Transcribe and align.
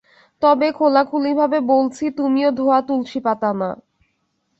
তবে 0.41 0.67
খোলাখুলিভাবে 0.71 1.57
বলছি, 1.71 2.05
তুমিও 2.11 2.49
ধোয়া 2.51 2.79
তুলসীপাতা 2.87 3.49
না। 3.53 3.69